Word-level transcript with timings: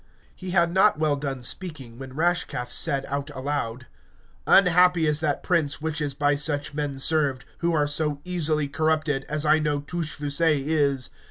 He 0.35 0.49
had 0.49 0.73
not 0.73 0.97
well 0.97 1.15
done 1.15 1.43
speaking 1.43 1.99
when 1.99 2.15
Rashcalf 2.15 2.71
said 2.71 3.05
out 3.07 3.29
aloud, 3.35 3.85
Unhappy 4.47 5.05
is 5.05 5.19
that 5.19 5.43
prince 5.43 5.79
which 5.79 6.01
is 6.01 6.15
by 6.15 6.33
such 6.37 6.73
men 6.73 6.97
served, 6.97 7.45
who 7.59 7.71
are 7.75 7.85
so 7.85 8.19
easily 8.23 8.67
corrupted, 8.67 9.25
as 9.29 9.45
I 9.45 9.59
know 9.59 9.79
Touchfaucet 9.81 10.57
is. 10.65 11.11